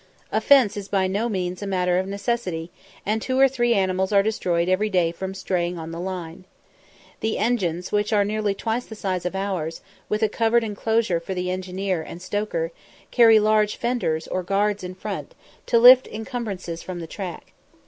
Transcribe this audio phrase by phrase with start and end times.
[0.31, 2.71] A fence is by no means a matter of necessity,
[3.05, 6.45] and two or three animals are destroyed every day from straying on the line.
[7.19, 11.35] The engines, which are nearly twice the size of ours, with a covered enclosure for
[11.35, 12.71] the engineer and stoker,
[13.11, 15.35] carry large fenders or guards in front,
[15.67, 17.53] to lift incumbrances from the track.